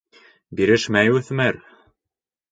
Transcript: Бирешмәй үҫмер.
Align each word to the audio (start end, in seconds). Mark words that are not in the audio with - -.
Бирешмәй 0.59 1.11
үҫмер. 1.17 1.59